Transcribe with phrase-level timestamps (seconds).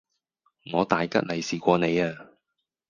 [0.73, 2.29] 我大吉利是過你呀!